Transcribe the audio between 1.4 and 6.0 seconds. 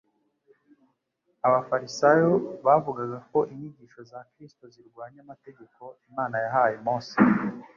Abafarisayo bavugaga ko inyigisho za Kristo zirwanya amategeko